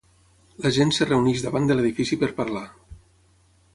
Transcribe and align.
La 0.63 0.71
gent 0.77 0.93
es 0.95 1.03
reuneix 1.09 1.43
davant 1.47 1.69
de 1.73 1.77
l'edifici 1.77 2.21
per 2.25 2.31
parlar 2.41 2.67